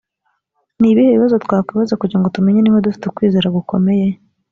[0.79, 4.07] ni ibihe bibazo twakwibaza kugira ngo tumenye niba dufite ukwizera gukomeye?